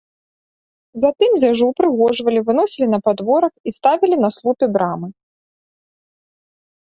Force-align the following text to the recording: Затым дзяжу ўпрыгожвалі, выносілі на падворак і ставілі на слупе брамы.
Затым 1.03 1.31
дзяжу 1.41 1.63
ўпрыгожвалі, 1.71 2.39
выносілі 2.47 2.87
на 2.93 2.99
падворак 3.09 3.53
і 3.71 3.75
ставілі 3.77 4.17
на 4.23 4.29
слупе 4.37 4.65
брамы. 4.77 5.07